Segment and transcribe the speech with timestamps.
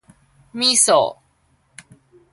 [0.53, 1.17] 味噌